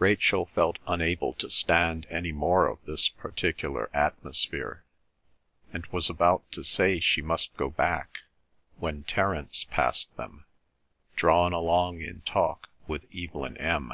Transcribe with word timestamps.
Rachel 0.00 0.44
felt 0.46 0.80
unable 0.88 1.32
to 1.34 1.48
stand 1.48 2.04
any 2.10 2.32
more 2.32 2.66
of 2.66 2.84
this 2.84 3.08
particular 3.08 3.88
atmosphere, 3.94 4.82
and 5.72 5.86
was 5.92 6.10
about 6.10 6.50
to 6.50 6.64
say 6.64 6.98
she 6.98 7.22
must 7.22 7.56
go 7.56 7.70
back, 7.70 8.22
when 8.78 9.04
Terence 9.04 9.66
passed 9.70 10.08
them, 10.16 10.46
drawn 11.14 11.52
along 11.52 12.00
in 12.00 12.22
talk 12.22 12.68
with 12.88 13.04
Evelyn 13.14 13.56
M. 13.58 13.92